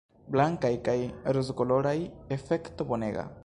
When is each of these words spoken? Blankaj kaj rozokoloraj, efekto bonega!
Blankaj 0.35 0.71
kaj 0.87 0.95
rozokoloraj, 1.39 1.95
efekto 2.39 2.89
bonega! 2.95 3.31